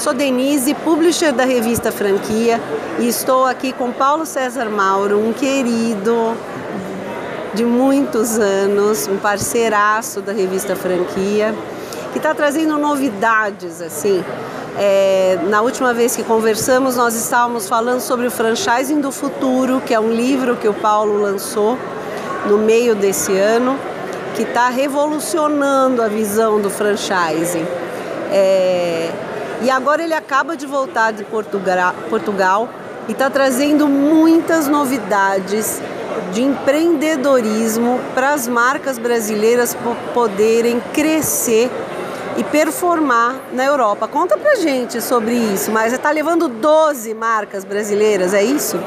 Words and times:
sou 0.00 0.14
Denise, 0.14 0.72
publisher 0.72 1.30
da 1.30 1.44
revista 1.44 1.92
Franquia, 1.92 2.58
e 2.98 3.06
estou 3.06 3.44
aqui 3.44 3.70
com 3.70 3.92
Paulo 3.92 4.24
César 4.24 4.70
Mauro, 4.70 5.18
um 5.18 5.30
querido 5.30 6.34
de 7.52 7.66
muitos 7.66 8.38
anos, 8.38 9.06
um 9.06 9.18
parceiraço 9.18 10.22
da 10.22 10.32
revista 10.32 10.74
Franquia, 10.74 11.54
que 12.12 12.18
está 12.18 12.34
trazendo 12.34 12.78
novidades 12.78 13.82
assim. 13.82 14.24
É, 14.78 15.38
na 15.50 15.60
última 15.60 15.92
vez 15.92 16.16
que 16.16 16.22
conversamos, 16.22 16.96
nós 16.96 17.14
estávamos 17.14 17.68
falando 17.68 18.00
sobre 18.00 18.26
o 18.26 18.30
Franchising 18.30 19.02
do 19.02 19.12
Futuro, 19.12 19.82
que 19.84 19.92
é 19.92 20.00
um 20.00 20.10
livro 20.10 20.56
que 20.56 20.66
o 20.66 20.72
Paulo 20.72 21.20
lançou 21.20 21.76
no 22.46 22.56
meio 22.56 22.94
desse 22.94 23.36
ano, 23.36 23.78
que 24.34 24.44
está 24.44 24.70
revolucionando 24.70 26.00
a 26.00 26.08
visão 26.08 26.58
do 26.58 26.70
franchising. 26.70 27.66
É, 28.32 29.10
e 29.62 29.70
agora 29.70 30.02
ele 30.02 30.14
acaba 30.14 30.56
de 30.56 30.66
voltar 30.66 31.12
de 31.12 31.24
Portugal, 31.24 31.94
Portugal 32.08 32.68
e 33.08 33.12
está 33.12 33.28
trazendo 33.28 33.86
muitas 33.86 34.66
novidades 34.68 35.80
de 36.32 36.42
empreendedorismo 36.42 38.00
para 38.14 38.32
as 38.32 38.46
marcas 38.46 38.98
brasileiras 38.98 39.76
poderem 40.14 40.80
crescer 40.92 41.70
e 42.36 42.44
performar 42.44 43.36
na 43.52 43.64
Europa. 43.64 44.06
Conta 44.06 44.38
pra 44.38 44.54
gente 44.56 45.00
sobre 45.00 45.34
isso, 45.34 45.70
mas 45.70 45.90
você 45.90 45.96
está 45.96 46.10
levando 46.10 46.48
12 46.48 47.12
marcas 47.14 47.64
brasileiras, 47.64 48.32
é 48.32 48.42
isso? 48.42 48.80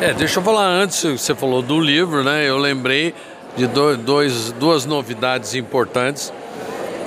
É, 0.00 0.12
deixa 0.12 0.38
eu 0.38 0.42
falar 0.42 0.66
antes, 0.66 1.02
você 1.02 1.34
falou 1.34 1.62
do 1.62 1.80
livro, 1.80 2.22
né? 2.22 2.48
Eu 2.48 2.58
lembrei 2.58 3.14
de 3.56 3.66
dois, 3.66 4.52
duas 4.52 4.84
novidades 4.84 5.54
importantes 5.54 6.32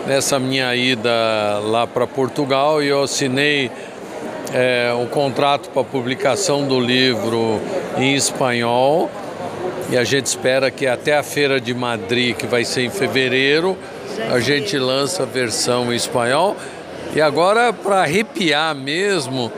nessa 0.06 0.40
minha 0.40 0.76
ida 0.76 1.12
lá 1.64 1.86
para 1.86 2.08
Portugal 2.08 2.82
e 2.82 2.88
eu 2.88 3.04
assinei 3.04 3.72
é, 4.54 4.92
contrato 5.12 5.70
para 5.70 5.84
publicação 5.84 6.68
do 6.68 6.80
livro 6.80 7.60
em 7.98 8.16
espanhol 8.16 9.10
e 9.92 9.98
a 9.98 10.04
gente 10.04 10.26
espera 10.26 10.72
que 10.72 10.88
até 10.88 11.18
a 11.18 11.24
feira 11.24 11.60
de 11.60 11.74
Madrid, 11.74 12.36
que 12.36 12.48
vai 12.48 12.64
ser 12.64 12.84
em 12.84 12.90
fevereiro, 12.90 13.78
a 14.32 14.40
gente 14.40 14.78
lança 14.78 15.24
a 15.24 15.26
versão 15.26 15.92
em 15.92 15.96
espanhol. 15.96 16.56
E 17.14 17.20
agora, 17.20 17.74
para 17.74 18.02
arrepiar 18.02 18.74
mesmo, 18.74 19.52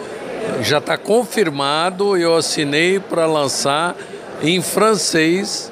já 0.61 0.79
está 0.79 0.97
confirmado, 0.97 2.17
eu 2.17 2.35
assinei 2.35 2.99
para 2.99 3.27
lançar 3.27 3.95
em 4.41 4.59
francês. 4.59 5.71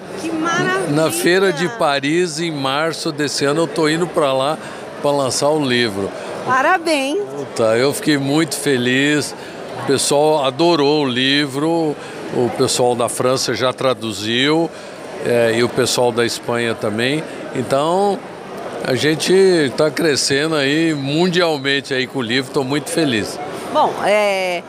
Na 0.89 1.11
Feira 1.11 1.51
de 1.53 1.67
Paris, 1.77 2.39
em 2.39 2.51
março 2.51 3.11
desse 3.11 3.45
ano, 3.45 3.61
eu 3.61 3.65
estou 3.65 3.89
indo 3.89 4.07
para 4.07 4.33
lá 4.33 4.57
para 5.01 5.11
lançar 5.11 5.49
o 5.49 5.63
livro. 5.63 6.11
Parabéns! 6.45 7.19
Tá, 7.55 7.77
eu 7.77 7.93
fiquei 7.93 8.17
muito 8.17 8.55
feliz. 8.55 9.35
O 9.83 9.87
pessoal 9.87 10.45
adorou 10.45 11.03
o 11.03 11.07
livro. 11.07 11.95
O 12.33 12.49
pessoal 12.57 12.95
da 12.95 13.09
França 13.09 13.53
já 13.53 13.73
traduziu 13.73 14.69
é, 15.25 15.53
e 15.55 15.63
o 15.63 15.69
pessoal 15.69 16.11
da 16.11 16.25
Espanha 16.25 16.73
também. 16.73 17.23
Então, 17.55 18.17
a 18.83 18.95
gente 18.95 19.33
está 19.33 19.91
crescendo 19.91 20.55
aí 20.55 20.93
mundialmente 20.93 21.93
aí 21.93 22.07
com 22.07 22.19
o 22.19 22.21
livro, 22.21 22.49
estou 22.49 22.63
muito 22.63 22.89
feliz. 22.89 23.39
Bom, 23.73 23.93
é, 24.03 24.63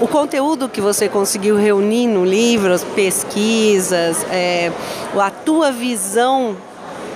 o 0.00 0.08
conteúdo 0.08 0.68
que 0.68 0.80
você 0.80 1.08
conseguiu 1.08 1.56
reunir 1.56 2.06
no 2.06 2.24
livro, 2.24 2.72
as 2.72 2.84
pesquisas, 2.84 4.24
é, 4.30 4.72
a 5.18 5.30
tua 5.30 5.70
visão, 5.70 6.56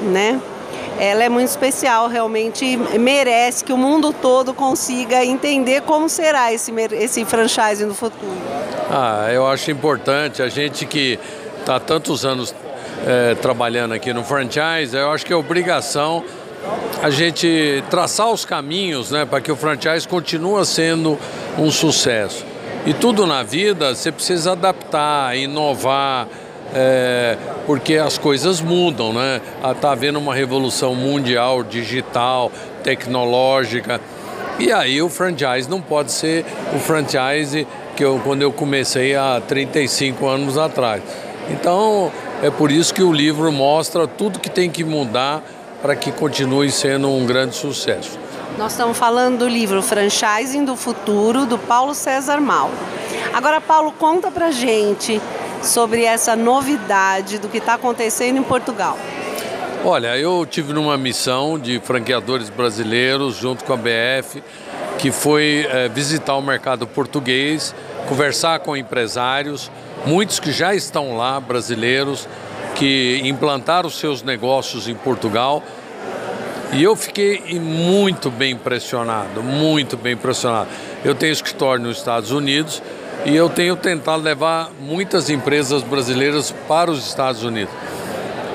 né? 0.03 0.41
Ela 0.99 1.25
é 1.25 1.29
muito 1.29 1.49
especial, 1.49 2.07
realmente 2.07 2.77
merece 2.77 3.65
que 3.65 3.73
o 3.73 3.79
mundo 3.79 4.13
todo 4.13 4.53
consiga 4.53 5.25
entender 5.25 5.83
como 5.83 6.09
será 6.09 6.53
esse, 6.53 6.71
esse 6.93 7.25
franchising 7.25 7.87
no 7.87 7.95
futuro. 7.95 8.37
Ah, 8.91 9.29
eu 9.33 9.47
acho 9.47 9.71
importante 9.71 10.43
a 10.43 10.49
gente 10.49 10.85
que 10.85 11.19
está 11.59 11.81
tantos 11.81 12.25
anos 12.25 12.55
é, 13.07 13.35
trabalhando 13.37 13.95
aqui 13.95 14.13
no 14.13 14.23
franchise, 14.23 14.95
eu 14.95 15.11
acho 15.11 15.25
que 15.25 15.33
é 15.33 15.37
obrigação 15.37 16.23
a 17.03 17.11
gente 17.11 17.83
traçar 17.91 18.31
os 18.31 18.45
caminhos 18.45 19.11
né, 19.11 19.25
para 19.25 19.41
que 19.41 19.51
o 19.51 19.57
franchise 19.57 20.07
continue 20.07 20.65
sendo 20.65 21.19
um 21.59 21.71
sucesso. 21.71 22.45
E 22.85 22.93
tudo 22.93 23.27
na 23.27 23.43
vida 23.43 23.95
você 23.95 24.11
precisa 24.11 24.53
adaptar, 24.53 25.37
inovar, 25.37 26.27
é, 26.75 27.37
porque 27.67 27.97
as 27.97 28.19
coisas 28.19 28.61
mudam, 28.61 29.13
né? 29.13 29.41
Está 29.73 29.93
havendo 29.93 30.19
uma 30.19 30.35
revolução 30.35 30.95
mundial, 30.95 31.63
digital, 31.63 32.51
tecnológica. 32.83 34.01
E 34.59 34.73
aí 34.73 35.01
o 35.01 35.09
franchise 35.09 35.69
não 35.69 35.81
pode 35.81 36.13
ser 36.13 36.45
o 36.75 36.79
franchise 36.79 37.67
que 37.95 38.05
eu, 38.05 38.21
quando 38.25 38.43
eu 38.43 38.53
comecei 38.53 39.15
há 39.15 39.41
35 39.47 40.27
anos 40.27 40.59
atrás. 40.59 41.03
Então, 41.51 42.11
é 42.43 42.51
por 42.51 42.71
isso 42.71 42.93
que 42.95 43.03
o 43.03 43.13
livro 43.13 43.51
mostra 43.53 44.07
tudo 44.07 44.39
que 44.39 44.51
tem 44.51 44.71
que 44.71 44.83
mudar 44.83 45.43
para 45.83 45.95
que 45.95 46.11
continue 46.13 46.71
sendo 46.71 47.11
um 47.11 47.27
grande 47.27 47.55
sucesso. 47.55 48.19
Nós 48.59 48.73
estamos 48.73 48.99
falando 48.99 49.39
do 49.39 49.49
livro 49.49 49.83
Franchising 49.83 50.65
do 50.65 50.77
Futuro, 50.77 51.47
do 51.47 51.57
Paulo 51.57 51.95
César 51.95 52.39
Mauro. 52.39 52.75
Agora, 53.33 53.63
Paulo, 53.63 53.93
conta 53.93 54.31
pra 54.31 54.51
gente 54.51 55.21
sobre 55.63 56.05
essa 56.05 56.37
novidade 56.37 57.39
do 57.39 57.49
que 57.49 57.59
está 57.59 57.75
acontecendo 57.75 58.39
em 58.39 58.43
Portugal. 58.43 58.99
Olha, 59.85 60.19
eu 60.19 60.45
tive 60.45 60.73
numa 60.75 60.99
missão 60.99 61.59
de 61.59 61.81
franqueadores 61.81 62.51
brasileiros 62.51 63.37
junto 63.37 63.65
com 63.65 63.73
a 63.73 63.77
BF, 63.77 64.43
que 64.99 65.11
foi 65.11 65.67
é, 65.71 65.89
visitar 65.89 66.37
o 66.37 66.43
mercado 66.43 66.87
português, 66.87 67.75
conversar 68.07 68.61
com 68.61 68.77
empresários, 68.77 69.71
muitos 70.05 70.39
que 70.39 70.53
já 70.53 70.75
estão 70.75 71.17
lá, 71.17 71.41
brasileiros, 71.41 72.29
que 72.75 73.21
implantaram 73.25 73.89
seus 73.89 74.23
negócios 74.23 74.89
em 74.89 74.95
Portugal. 74.95 75.63
E 76.73 76.83
eu 76.83 76.97
fiquei 76.97 77.61
muito 77.61 78.31
bem 78.31 78.53
impressionado, 78.53 79.43
muito 79.43 79.95
bem 79.95 80.15
impressionado. 80.15 80.71
Eu 81.05 81.15
tenho 81.15 81.31
escritório 81.31 81.85
nos 81.85 81.99
Estados 81.99 82.31
Unidos 82.31 82.83
e 83.27 83.37
eu 83.37 83.51
tenho 83.51 83.77
tentado 83.77 84.23
levar 84.23 84.71
muitas 84.81 85.29
empresas 85.29 85.83
brasileiras 85.83 86.51
para 86.67 86.91
os 86.91 87.07
Estados 87.07 87.43
Unidos. 87.43 87.75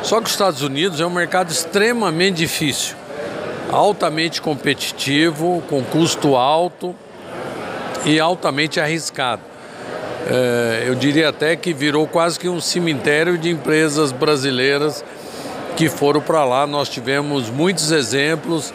Só 0.02 0.20
que 0.20 0.26
os 0.26 0.32
Estados 0.32 0.64
Unidos 0.64 1.00
é 1.00 1.06
um 1.06 1.12
mercado 1.12 1.52
extremamente 1.52 2.38
difícil, 2.38 2.96
altamente 3.72 4.42
competitivo, 4.42 5.62
com 5.70 5.84
custo 5.84 6.36
alto 6.36 6.96
e 8.04 8.20
altamente 8.20 8.80
arriscado. 8.80 9.44
É, 10.26 10.86
eu 10.88 10.96
diria 10.96 11.30
até 11.30 11.56
que 11.56 11.72
virou 11.72 12.08
quase 12.08 12.40
que 12.40 12.50
um 12.50 12.60
cemitério 12.60 13.38
de 13.38 13.50
empresas 13.52 14.12
brasileiras 14.12 15.06
que 15.78 15.88
foram 15.88 16.20
para 16.20 16.44
lá. 16.44 16.68
Nós 16.68 16.90
tivemos 16.90 17.50
muitos 17.50 17.92
exemplos 17.92 18.74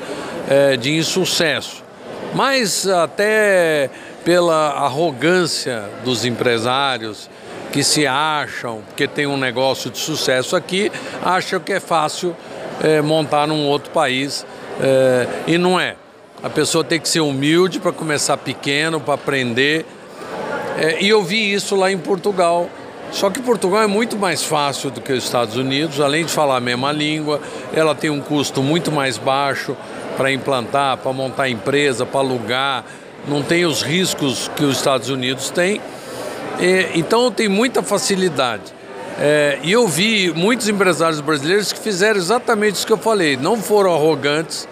é, 0.49 0.77
de 0.77 0.97
insucesso, 0.97 1.85
mas 2.33 2.89
até 2.89 3.91
pela 4.25 4.71
arrogância 4.71 5.85
dos 6.05 6.25
empresários 6.25 7.29
que 7.71 7.83
se 7.83 8.07
acham 8.07 8.83
que 8.97 9.09
tem 9.09 9.27
um 9.27 9.37
negócio 9.37 9.91
de 9.91 9.99
sucesso 9.99 10.55
aqui, 10.55 10.91
acham 11.23 11.59
que 11.59 11.73
é 11.73 11.81
fácil 11.81 12.37
é, 12.83 13.03
montar 13.03 13.47
num 13.47 13.67
outro 13.67 13.91
país 13.91 14.47
é, 14.81 15.27
e 15.47 15.59
não 15.59 15.79
é. 15.79 15.97
A 16.43 16.49
pessoa 16.49 16.83
tem 16.83 17.01
que 17.01 17.09
ser 17.09 17.21
humilde 17.21 17.81
para 17.81 17.93
começar 17.93 18.37
pequeno, 18.37 19.01
para 19.01 19.15
aprender 19.15 19.85
é, 20.79 21.03
e 21.03 21.09
eu 21.09 21.23
vi 21.23 21.53
isso 21.53 21.77
lá 21.77 21.91
em 21.91 21.99
Portugal. 21.99 22.69
Só 23.13 23.29
que 23.29 23.41
Portugal 23.41 23.83
é 23.83 23.87
muito 23.87 24.17
mais 24.17 24.43
fácil 24.43 24.91
do 24.91 25.01
que 25.01 25.13
os 25.13 25.23
Estados 25.23 25.55
Unidos, 25.57 26.01
além 26.01 26.25
de 26.25 26.33
falar 26.33 26.57
a 26.57 26.61
mesma 26.61 26.91
língua, 26.91 27.41
ela 27.75 27.95
tem 27.95 28.09
um 28.09 28.21
custo 28.21 28.63
muito 28.63 28.91
mais 28.91 29.19
baixo 29.19 29.77
para 30.17 30.33
implantar, 30.33 30.97
para 30.97 31.13
montar 31.13 31.49
empresa, 31.49 32.07
para 32.07 32.21
alugar, 32.21 32.85
não 33.29 33.43
tem 33.43 33.67
os 33.67 33.83
riscos 33.83 34.51
que 34.57 34.65
os 34.65 34.79
Estados 34.79 35.11
Unidos 35.11 35.51
têm. 35.51 35.81
E, 36.59 36.99
então 36.99 37.31
tem 37.31 37.49
muita 37.49 37.83
facilidade. 37.83 38.63
É, 39.21 39.59
e 39.63 39.71
eu 39.71 39.87
vi 39.87 40.33
muitos 40.35 40.69
empresários 40.69 41.21
brasileiros 41.21 41.71
que 41.71 41.79
fizeram 41.79 42.19
exatamente 42.19 42.77
isso 42.77 42.87
que 42.87 42.93
eu 42.95 42.99
falei, 42.99 43.37
não 43.37 43.59
foram 43.59 43.95
arrogantes, 43.95 44.67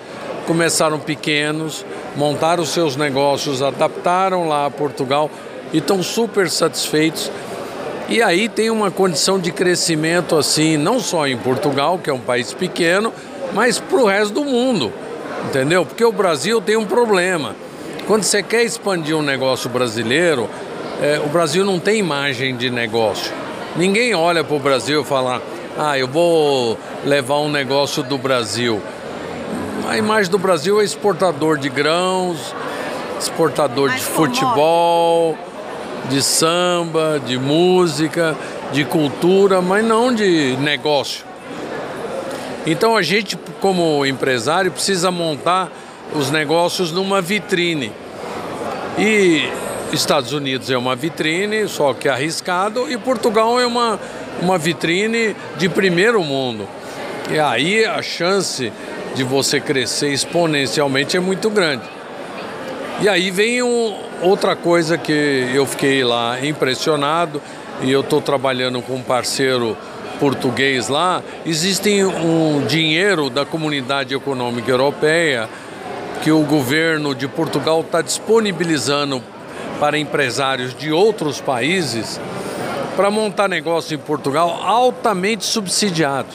começaram 0.46 0.98
pequenos, 0.98 1.84
montaram 2.16 2.64
seus 2.64 2.96
negócios, 2.96 3.60
adaptaram 3.60 4.48
lá 4.48 4.64
a 4.64 4.70
Portugal 4.70 5.30
e 5.74 5.78
estão 5.78 6.02
super 6.02 6.48
satisfeitos. 6.48 7.30
E 8.10 8.20
aí 8.20 8.48
tem 8.48 8.70
uma 8.70 8.90
condição 8.90 9.38
de 9.38 9.52
crescimento 9.52 10.36
assim, 10.36 10.76
não 10.76 10.98
só 10.98 11.28
em 11.28 11.36
Portugal, 11.36 11.96
que 11.96 12.10
é 12.10 12.12
um 12.12 12.18
país 12.18 12.52
pequeno, 12.52 13.12
mas 13.54 13.78
para 13.78 13.98
o 13.98 14.04
resto 14.04 14.34
do 14.34 14.44
mundo, 14.44 14.92
entendeu? 15.46 15.86
Porque 15.86 16.04
o 16.04 16.10
Brasil 16.10 16.60
tem 16.60 16.76
um 16.76 16.84
problema. 16.84 17.54
Quando 18.08 18.24
você 18.24 18.42
quer 18.42 18.64
expandir 18.64 19.16
um 19.16 19.22
negócio 19.22 19.70
brasileiro, 19.70 20.50
é, 21.00 21.20
o 21.24 21.28
Brasil 21.28 21.64
não 21.64 21.78
tem 21.78 22.00
imagem 22.00 22.56
de 22.56 22.68
negócio. 22.68 23.32
Ninguém 23.76 24.12
olha 24.12 24.42
para 24.42 24.56
o 24.56 24.58
Brasil 24.58 25.02
e 25.02 25.04
fala, 25.04 25.40
ah, 25.78 25.96
eu 25.96 26.08
vou 26.08 26.76
levar 27.04 27.38
um 27.38 27.48
negócio 27.48 28.02
do 28.02 28.18
Brasil. 28.18 28.82
A 29.88 29.96
imagem 29.96 30.28
do 30.28 30.38
Brasil 30.38 30.80
é 30.80 30.84
exportador 30.84 31.58
de 31.58 31.68
grãos, 31.68 32.52
exportador 33.20 33.90
de 33.90 34.02
futebol, 34.02 35.38
de 36.08 36.22
samba, 36.22 37.20
de 37.24 37.38
música, 37.38 38.36
de 38.72 38.84
cultura, 38.84 39.60
mas 39.60 39.84
não 39.84 40.14
de 40.14 40.56
negócio. 40.56 41.24
Então 42.66 42.96
a 42.96 43.02
gente, 43.02 43.36
como 43.60 44.04
empresário, 44.04 44.70
precisa 44.70 45.10
montar 45.10 45.70
os 46.14 46.30
negócios 46.30 46.92
numa 46.92 47.20
vitrine. 47.20 47.92
E 48.98 49.48
Estados 49.92 50.32
Unidos 50.32 50.70
é 50.70 50.76
uma 50.76 50.94
vitrine, 50.94 51.68
só 51.68 51.94
que 51.94 52.08
arriscado, 52.08 52.90
e 52.90 52.96
Portugal 52.98 53.58
é 53.60 53.66
uma, 53.66 53.98
uma 54.40 54.58
vitrine 54.58 55.34
de 55.56 55.68
primeiro 55.68 56.22
mundo. 56.22 56.68
E 57.30 57.38
aí 57.38 57.84
a 57.84 58.02
chance 58.02 58.72
de 59.14 59.24
você 59.24 59.60
crescer 59.60 60.12
exponencialmente 60.12 61.16
é 61.16 61.20
muito 61.20 61.48
grande. 61.50 61.84
E 63.00 63.08
aí 63.08 63.30
vem 63.30 63.62
um, 63.62 63.96
outra 64.22 64.54
coisa 64.54 64.98
que 64.98 65.50
eu 65.54 65.66
fiquei 65.66 66.04
lá 66.04 66.44
impressionado, 66.44 67.40
e 67.82 67.90
eu 67.90 68.00
estou 68.00 68.20
trabalhando 68.20 68.82
com 68.82 68.94
um 68.94 69.02
parceiro 69.02 69.76
português 70.18 70.88
lá, 70.88 71.22
existe 71.46 72.04
um 72.04 72.64
dinheiro 72.66 73.30
da 73.30 73.46
comunidade 73.46 74.14
econômica 74.14 74.70
europeia 74.70 75.48
que 76.22 76.30
o 76.30 76.42
governo 76.42 77.14
de 77.14 77.26
Portugal 77.26 77.80
está 77.80 78.02
disponibilizando 78.02 79.22
para 79.78 79.98
empresários 79.98 80.74
de 80.74 80.92
outros 80.92 81.40
países 81.40 82.20
para 82.94 83.10
montar 83.10 83.48
negócio 83.48 83.94
em 83.94 83.98
Portugal 83.98 84.60
altamente 84.62 85.44
subsidiado. 85.46 86.28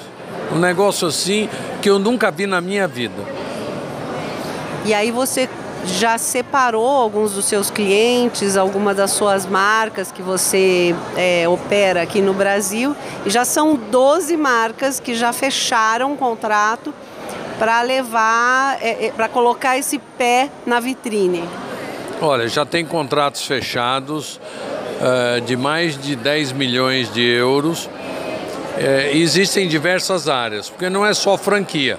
Um 0.51 0.57
negócio 0.57 1.07
assim 1.07 1.47
que 1.79 1.87
eu 1.87 1.99
nunca 1.99 2.31
vi 2.31 2.47
na 2.47 2.59
minha 2.59 2.87
vida. 2.87 3.23
E 4.83 4.93
aí 4.93 5.11
você 5.11 5.47
já 5.85 6.17
separou 6.17 6.87
alguns 6.87 7.33
dos 7.33 7.45
seus 7.45 7.69
clientes, 7.69 8.57
alguma 8.57 8.93
das 8.93 9.11
suas 9.11 9.45
marcas 9.45 10.11
que 10.11 10.21
você 10.21 10.95
é, 11.15 11.47
opera 11.47 12.01
aqui 12.01 12.21
no 12.21 12.33
Brasil, 12.33 12.95
e 13.25 13.29
já 13.29 13.45
são 13.45 13.75
12 13.75 14.35
marcas 14.37 14.99
que 14.99 15.13
já 15.13 15.31
fecharam 15.31 16.13
um 16.13 16.15
contrato 16.15 16.93
para 17.59 17.81
levar, 17.81 18.77
é, 18.81 19.07
é, 19.07 19.11
para 19.11 19.29
colocar 19.29 19.77
esse 19.77 19.99
pé 20.17 20.49
na 20.65 20.79
vitrine. 20.79 21.43
Olha, 22.21 22.47
já 22.47 22.65
tem 22.65 22.85
contratos 22.85 23.45
fechados 23.45 24.39
uh, 24.99 25.41
de 25.41 25.55
mais 25.55 25.97
de 25.97 26.15
10 26.15 26.53
milhões 26.53 27.11
de 27.13 27.21
euros. 27.21 27.89
É, 28.77 29.11
existem 29.13 29.67
diversas 29.67 30.27
áreas, 30.27 30.69
porque 30.69 30.89
não 30.89 31.05
é 31.05 31.13
só 31.13 31.37
franquia. 31.37 31.97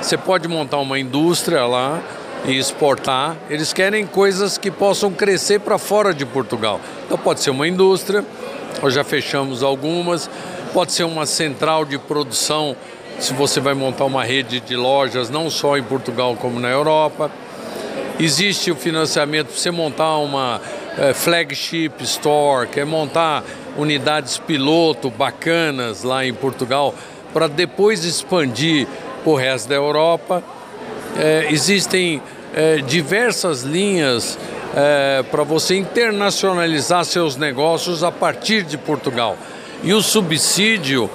Você 0.00 0.16
pode 0.16 0.48
montar 0.48 0.78
uma 0.78 0.98
indústria 0.98 1.64
lá 1.66 2.02
e 2.44 2.56
exportar. 2.56 3.36
Eles 3.48 3.72
querem 3.72 4.06
coisas 4.06 4.56
que 4.56 4.70
possam 4.70 5.10
crescer 5.12 5.60
para 5.60 5.78
fora 5.78 6.14
de 6.14 6.24
Portugal. 6.24 6.80
Então 7.06 7.18
pode 7.18 7.40
ser 7.40 7.50
uma 7.50 7.66
indústria, 7.68 8.24
nós 8.82 8.94
já 8.94 9.04
fechamos 9.04 9.62
algumas, 9.62 10.30
pode 10.72 10.92
ser 10.92 11.04
uma 11.04 11.26
central 11.26 11.84
de 11.84 11.98
produção, 11.98 12.76
se 13.18 13.34
você 13.34 13.60
vai 13.60 13.74
montar 13.74 14.04
uma 14.04 14.24
rede 14.24 14.60
de 14.60 14.74
lojas, 14.74 15.28
não 15.28 15.50
só 15.50 15.76
em 15.76 15.82
Portugal 15.82 16.36
como 16.36 16.58
na 16.58 16.68
Europa. 16.68 17.30
Existe 18.18 18.70
o 18.70 18.76
financiamento 18.76 19.48
para 19.48 19.56
você 19.56 19.70
montar 19.70 20.16
uma 20.18 20.60
é, 20.98 21.12
flagship 21.12 21.92
store, 22.00 22.68
quer 22.68 22.84
montar 22.84 23.44
unidades 23.76 24.38
piloto 24.38 25.10
bacanas 25.10 26.02
lá 26.02 26.24
em 26.24 26.32
Portugal, 26.34 26.94
para 27.32 27.46
depois 27.46 28.04
expandir 28.04 28.86
para 29.22 29.30
o 29.30 29.34
resto 29.34 29.68
da 29.68 29.74
Europa. 29.74 30.42
É, 31.16 31.48
existem 31.50 32.22
é, 32.54 32.76
diversas 32.78 33.62
linhas 33.62 34.38
é, 34.74 35.22
para 35.30 35.42
você 35.42 35.76
internacionalizar 35.76 37.04
seus 37.04 37.36
negócios 37.36 38.02
a 38.02 38.12
partir 38.12 38.62
de 38.62 38.78
Portugal. 38.78 39.36
E 39.82 39.92
o 39.92 40.02
subsídio 40.02 41.10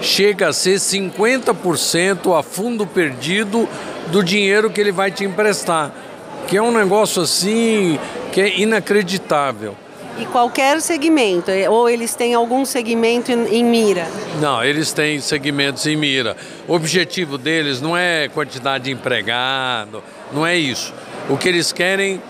chega 0.00 0.48
a 0.48 0.52
ser 0.52 0.76
50% 0.76 2.38
a 2.38 2.42
fundo 2.42 2.86
perdido 2.86 3.68
do 4.08 4.22
dinheiro 4.22 4.70
que 4.70 4.80
ele 4.80 4.92
vai 4.92 5.10
te 5.10 5.24
emprestar, 5.24 5.92
que 6.46 6.56
é 6.56 6.62
um 6.62 6.70
negócio 6.70 7.22
assim 7.22 7.98
que 8.32 8.40
é 8.40 8.58
inacreditável. 8.58 9.74
E 10.18 10.26
qualquer 10.26 10.80
segmento, 10.80 11.50
é, 11.50 11.70
ou 11.70 11.88
eles 11.88 12.14
têm 12.14 12.34
algum 12.34 12.64
segmento 12.64 13.30
em 13.30 13.64
mira? 13.64 14.06
Não, 14.40 14.62
eles 14.64 14.92
têm 14.92 15.20
segmentos 15.20 15.86
em 15.86 15.96
mira. 15.96 16.36
O 16.66 16.74
objetivo 16.74 17.38
deles 17.38 17.80
não 17.80 17.96
é 17.96 18.28
quantidade 18.28 18.84
de 18.84 18.90
empregado, 18.90 20.02
não 20.32 20.44
é 20.44 20.56
isso. 20.56 20.92
O 21.28 21.36
que 21.36 21.48
eles 21.48 21.72
querem 21.72 22.20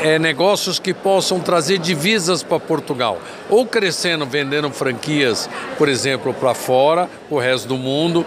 é 0.00 0.18
negócios 0.18 0.78
que 0.78 0.92
possam 0.92 1.40
trazer 1.40 1.78
divisas 1.78 2.42
para 2.42 2.60
Portugal, 2.60 3.18
ou 3.48 3.66
crescendo, 3.66 4.26
vendendo 4.26 4.70
franquias, 4.70 5.48
por 5.78 5.88
exemplo, 5.88 6.34
para 6.34 6.54
fora, 6.54 7.08
o 7.30 7.38
resto 7.38 7.68
do 7.68 7.76
mundo, 7.76 8.24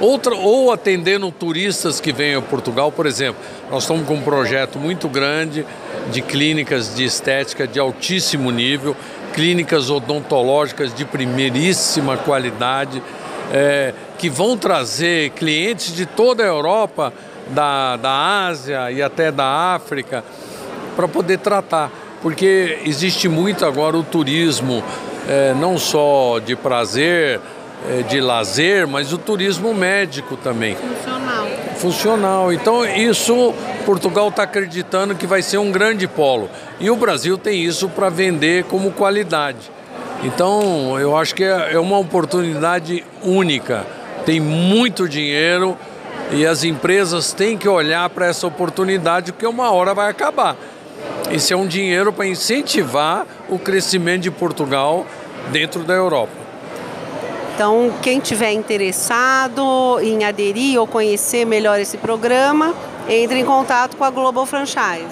Outra, 0.00 0.34
ou 0.34 0.72
atendendo 0.72 1.30
turistas 1.30 2.00
que 2.00 2.12
vêm 2.12 2.34
a 2.34 2.42
Portugal, 2.42 2.90
por 2.90 3.06
exemplo. 3.06 3.40
Nós 3.70 3.84
estamos 3.84 4.06
com 4.06 4.14
um 4.14 4.22
projeto 4.22 4.78
muito 4.78 5.08
grande 5.08 5.64
de 6.10 6.20
clínicas 6.20 6.94
de 6.94 7.04
estética 7.04 7.66
de 7.66 7.78
altíssimo 7.78 8.50
nível, 8.50 8.96
clínicas 9.32 9.90
odontológicas 9.90 10.92
de 10.92 11.04
primeiríssima 11.04 12.16
qualidade, 12.16 13.02
é, 13.52 13.94
que 14.18 14.28
vão 14.28 14.56
trazer 14.56 15.30
clientes 15.30 15.94
de 15.94 16.06
toda 16.06 16.42
a 16.42 16.46
Europa, 16.46 17.12
da, 17.48 17.96
da 17.96 18.46
Ásia 18.46 18.90
e 18.90 19.02
até 19.02 19.30
da 19.30 19.74
África, 19.74 20.24
para 20.96 21.06
poder 21.06 21.38
tratar. 21.38 21.90
Porque 22.22 22.78
existe 22.84 23.28
muito 23.28 23.66
agora 23.66 23.96
o 23.96 24.02
turismo, 24.02 24.82
é, 25.28 25.54
não 25.54 25.78
só 25.78 26.38
de 26.38 26.56
prazer, 26.56 27.40
de 28.08 28.20
lazer, 28.20 28.86
mas 28.86 29.12
o 29.12 29.18
turismo 29.18 29.74
médico 29.74 30.36
também. 30.36 30.74
Funcional. 30.74 31.46
Funcional. 31.76 32.52
Então, 32.52 32.86
isso 32.86 33.54
Portugal 33.84 34.28
está 34.28 34.44
acreditando 34.44 35.14
que 35.14 35.26
vai 35.26 35.42
ser 35.42 35.58
um 35.58 35.70
grande 35.70 36.08
polo. 36.08 36.48
E 36.80 36.90
o 36.90 36.96
Brasil 36.96 37.36
tem 37.36 37.62
isso 37.62 37.88
para 37.88 38.08
vender 38.08 38.64
como 38.64 38.90
qualidade. 38.92 39.70
Então, 40.22 40.98
eu 40.98 41.16
acho 41.16 41.34
que 41.34 41.44
é, 41.44 41.74
é 41.74 41.78
uma 41.78 41.98
oportunidade 41.98 43.04
única. 43.22 43.86
Tem 44.24 44.40
muito 44.40 45.06
dinheiro 45.06 45.76
e 46.30 46.46
as 46.46 46.64
empresas 46.64 47.32
têm 47.32 47.58
que 47.58 47.68
olhar 47.68 48.08
para 48.08 48.26
essa 48.26 48.46
oportunidade, 48.46 49.32
porque 49.32 49.46
uma 49.46 49.70
hora 49.70 49.92
vai 49.92 50.08
acabar. 50.08 50.56
Esse 51.30 51.52
é 51.52 51.56
um 51.56 51.66
dinheiro 51.66 52.12
para 52.12 52.26
incentivar 52.26 53.26
o 53.48 53.58
crescimento 53.58 54.22
de 54.22 54.30
Portugal 54.30 55.06
dentro 55.52 55.82
da 55.82 55.92
Europa. 55.92 56.43
Então, 57.54 57.94
quem 58.02 58.18
tiver 58.18 58.52
interessado 58.52 60.00
em 60.02 60.24
aderir 60.24 60.80
ou 60.80 60.88
conhecer 60.88 61.44
melhor 61.44 61.78
esse 61.78 61.96
programa, 61.96 62.74
entre 63.08 63.38
em 63.38 63.44
contato 63.44 63.96
com 63.96 64.02
a 64.02 64.10
Global 64.10 64.44
Franchise. 64.44 65.06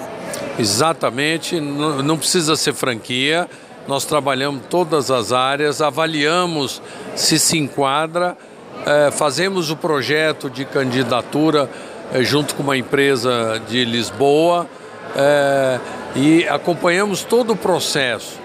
Exatamente, 0.59 1.61
não 1.61 2.17
precisa 2.17 2.57
ser 2.57 2.73
franquia. 2.73 3.47
Nós 3.87 4.03
trabalhamos 4.03 4.63
todas 4.69 5.09
as 5.09 5.31
áreas, 5.31 5.81
avaliamos 5.81 6.81
se 7.15 7.39
se 7.39 7.57
enquadra, 7.57 8.37
é, 8.85 9.09
fazemos 9.09 9.71
o 9.71 9.77
projeto 9.77 10.49
de 10.49 10.65
candidatura 10.65 11.69
é, 12.13 12.23
junto 12.23 12.55
com 12.55 12.63
uma 12.63 12.75
empresa 12.75 13.61
de 13.69 13.85
Lisboa 13.85 14.67
é, 15.15 15.79
e 16.13 16.45
acompanhamos 16.49 17.23
todo 17.23 17.53
o 17.53 17.55
processo 17.55 18.42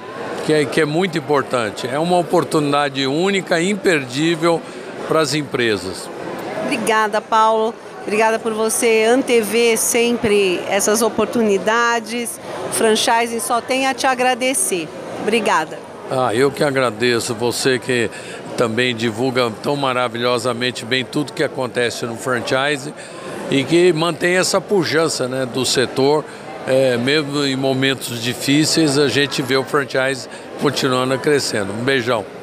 que 0.49 0.53
é, 0.55 0.65
que 0.65 0.81
é 0.81 0.87
muito 0.87 1.19
importante. 1.19 1.87
É 1.87 1.99
uma 1.99 2.17
oportunidade 2.17 3.07
única, 3.07 3.61
imperdível 3.61 4.63
para 5.07 5.21
as 5.21 5.35
empresas. 5.35 6.09
Obrigada, 6.65 7.21
Paulo. 7.21 7.75
Obrigada 8.01 8.39
por 8.39 8.55
você 8.55 9.05
antever 9.05 9.77
sempre 9.77 10.59
essas 10.71 11.03
oportunidades. 11.03 12.41
O 12.71 12.73
franchising 12.73 13.41
só 13.41 13.61
tem 13.61 13.87
a 13.87 13.93
te 13.93 14.07
agradecer. 14.07 14.89
Obrigada. 15.21 15.79
Ah, 16.11 16.35
eu 16.35 16.51
que 16.51 16.65
agradeço. 16.65 17.35
Você 17.35 17.79
que 17.79 18.11
também 18.57 18.97
divulga 18.97 19.53
tão 19.63 19.77
maravilhosamente 19.77 20.83
bem 20.83 21.05
tudo 21.05 21.35
que 21.35 21.45
acontece 21.45 22.07
no 22.07 22.17
franchise 22.17 22.95
e 23.51 23.63
que 23.65 23.93
mantém 23.93 24.39
essa 24.39 24.63
pujança 24.63 25.29
né, 25.29 25.45
do 25.45 25.67
setor 25.67 26.25
é, 26.69 26.97
mesmo 26.97 27.45
em 27.45 27.57
momentos 27.57 28.23
difíceis, 28.23 28.99
a 28.99 29.09
gente 29.09 29.41
vê 29.43 29.57
o 29.57 29.65
franchise 29.65 30.29
continuando 30.61 31.15
a 31.15 31.19
crescendo. 31.19 31.73
Um 31.73 31.83
beijão. 31.83 32.38